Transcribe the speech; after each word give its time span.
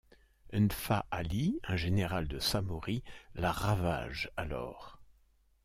N'fa 0.51 1.05
Ali, 1.11 1.59
un 1.67 1.75
général 1.75 2.27
de 2.27 2.39
Samory 2.39 3.03
la 3.35 3.51
ravage 3.51 4.31
alors. 4.35 4.99